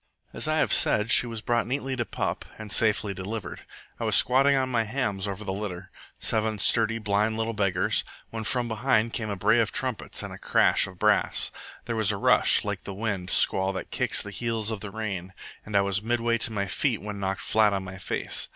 "As 0.33 0.47
I 0.47 0.57
have 0.57 0.73
said, 0.73 1.11
she 1.11 1.27
was 1.27 1.43
brought 1.43 1.67
neatly 1.67 1.95
to 1.95 2.05
pup, 2.05 2.43
and 2.57 2.71
safely 2.71 3.13
delivered. 3.13 3.61
I 3.99 4.03
was 4.03 4.15
squatting 4.15 4.55
on 4.55 4.67
my 4.67 4.81
hams 4.83 5.27
over 5.27 5.43
the 5.43 5.53
litter 5.53 5.91
seven 6.19 6.57
sturdy, 6.57 6.97
blind 6.97 7.37
little 7.37 7.53
beggars 7.53 8.03
when 8.31 8.43
from 8.43 8.67
behind 8.67 9.13
came 9.13 9.29
a 9.29 9.35
bray 9.35 9.59
of 9.59 9.71
trumpets 9.71 10.23
and 10.23 10.41
crash 10.41 10.87
of 10.87 10.97
brass. 10.97 11.51
There 11.85 11.95
was 11.95 12.11
a 12.11 12.17
rush, 12.17 12.65
like 12.65 12.83
the 12.83 12.95
wind 12.95 13.29
squall 13.29 13.73
that 13.73 13.91
kicks 13.91 14.23
the 14.23 14.31
heels 14.31 14.71
of 14.71 14.79
the 14.79 14.89
rain, 14.89 15.33
and 15.63 15.77
I 15.77 15.81
was 15.81 16.01
midway 16.01 16.39
to 16.39 16.51
my 16.51 16.65
feet 16.65 16.99
when 16.99 17.19
knocked 17.19 17.41
flat 17.41 17.71
on 17.71 17.83
my 17.83 17.99
face. 17.99 18.49